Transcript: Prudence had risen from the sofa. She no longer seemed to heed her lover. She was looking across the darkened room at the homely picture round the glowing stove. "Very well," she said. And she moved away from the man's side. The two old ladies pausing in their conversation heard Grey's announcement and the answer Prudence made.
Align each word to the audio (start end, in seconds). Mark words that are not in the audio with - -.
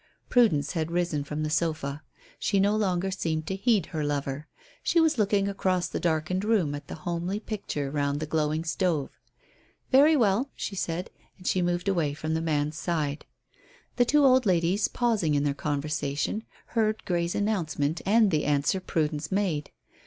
Prudence 0.29 0.71
had 0.71 0.89
risen 0.89 1.23
from 1.23 1.43
the 1.43 1.49
sofa. 1.51 2.01
She 2.39 2.59
no 2.59 2.75
longer 2.75 3.11
seemed 3.11 3.45
to 3.45 3.55
heed 3.55 3.85
her 3.93 4.03
lover. 4.03 4.47
She 4.81 4.99
was 4.99 5.19
looking 5.19 5.47
across 5.47 5.87
the 5.87 5.99
darkened 5.99 6.43
room 6.43 6.73
at 6.73 6.87
the 6.87 6.95
homely 7.05 7.39
picture 7.39 7.91
round 7.91 8.19
the 8.19 8.25
glowing 8.25 8.63
stove. 8.63 9.11
"Very 9.91 10.15
well," 10.17 10.49
she 10.55 10.75
said. 10.75 11.11
And 11.37 11.45
she 11.45 11.61
moved 11.61 11.87
away 11.87 12.15
from 12.15 12.33
the 12.33 12.41
man's 12.41 12.77
side. 12.79 13.25
The 13.97 14.05
two 14.05 14.25
old 14.25 14.47
ladies 14.47 14.87
pausing 14.87 15.35
in 15.35 15.43
their 15.43 15.53
conversation 15.53 16.45
heard 16.69 17.05
Grey's 17.05 17.35
announcement 17.35 18.01
and 18.03 18.31
the 18.31 18.45
answer 18.45 18.79
Prudence 18.79 19.31
made. 19.31 19.69